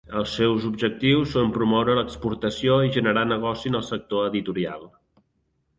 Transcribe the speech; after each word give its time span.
Els 0.19 0.31
seus 0.37 0.63
objectius 0.69 1.35
són 1.37 1.51
promoure 1.57 1.97
l'exportació 1.99 2.79
i 2.87 2.91
generar 2.99 3.27
negoci 3.35 3.73
en 3.73 3.81
el 3.83 3.87
sector 3.93 4.29
editorial. 4.33 4.91